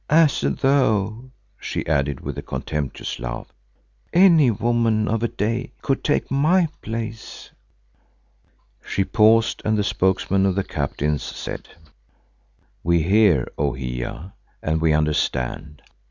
[0.09, 1.29] As though,"
[1.59, 3.53] she added with a contemptuous laugh,
[4.11, 7.51] "any woman of a day could take my place."
[8.83, 11.69] She paused and the spokesman of the captains said,
[12.83, 14.33] "We hear, O Hiya,
[14.63, 15.83] and we understand.